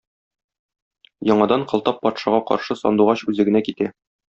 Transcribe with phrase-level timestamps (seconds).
[1.33, 3.97] Яңадан Кылтап патшага каршы Сандугач үзе генә китә.